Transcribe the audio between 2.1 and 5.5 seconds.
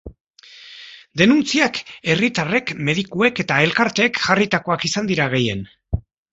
herritarrek, medikuek eta elkarteek jarritakoak izan dira